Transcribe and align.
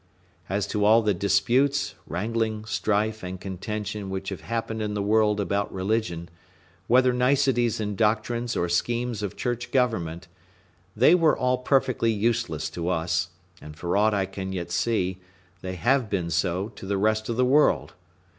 As 0.49 0.65
to 0.65 0.83
all 0.83 1.03
the 1.03 1.13
disputes, 1.13 1.93
wrangling, 2.07 2.65
strife, 2.65 3.21
and 3.23 3.39
contention 3.39 4.09
which 4.09 4.29
have 4.29 4.41
happened 4.41 4.81
in 4.81 4.95
the 4.95 5.01
world 5.03 5.39
about 5.39 5.71
religion, 5.71 6.27
whether 6.87 7.13
niceties 7.13 7.79
in 7.79 7.95
doctrines 7.95 8.55
or 8.55 8.67
schemes 8.67 9.21
of 9.21 9.37
church 9.37 9.69
government, 9.69 10.27
they 10.95 11.13
were 11.13 11.37
all 11.37 11.59
perfectly 11.59 12.11
useless 12.11 12.67
to 12.71 12.89
us, 12.89 13.29
and, 13.61 13.75
for 13.77 13.95
aught 13.95 14.15
I 14.15 14.25
can 14.25 14.51
yet 14.51 14.71
see, 14.71 15.21
they 15.61 15.75
have 15.75 16.09
been 16.09 16.31
so 16.31 16.69
to 16.69 16.87
the 16.87 16.97
rest 16.97 17.29
of 17.29 17.37
the 17.37 17.45
world. 17.45 17.93